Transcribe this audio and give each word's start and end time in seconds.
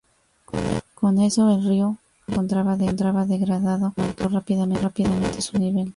Con 0.95 1.19
eso, 1.19 1.43
el 1.51 1.63
río, 1.63 1.99
que 2.25 2.31
ya 2.31 2.41
se 2.47 2.85
encontraba 2.87 3.27
degradado, 3.27 3.93
aumentó 3.95 4.29
rápidamente 4.29 5.41
su 5.43 5.59
nivel. 5.59 5.89